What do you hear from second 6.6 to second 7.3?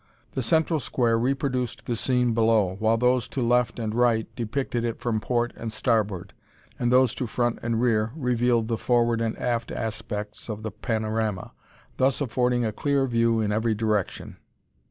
and those to